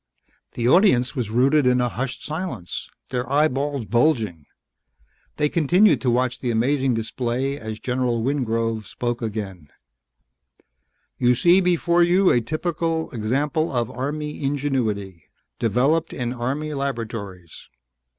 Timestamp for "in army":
16.13-16.73